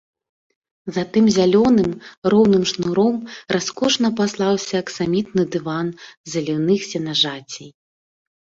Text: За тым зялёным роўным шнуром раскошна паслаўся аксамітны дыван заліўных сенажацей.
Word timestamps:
За 0.95 1.01
тым 1.17 1.25
зялёным 1.35 1.91
роўным 2.33 2.63
шнуром 2.71 3.15
раскошна 3.57 4.07
паслаўся 4.23 4.75
аксамітны 4.85 5.43
дыван 5.57 5.87
заліўных 6.35 6.79
сенажацей. 6.95 7.69